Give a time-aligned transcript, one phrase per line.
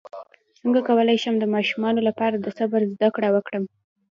[0.59, 3.63] څنګه کولی شم د ماشومانو لپاره د صبر زدکړه ورکړم